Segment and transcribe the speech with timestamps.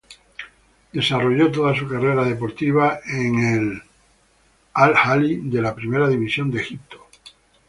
[0.93, 3.83] Desarrolló toda su carrera deportiva en el
[4.73, 7.05] Al-Ahly de la Primera División de Egipto.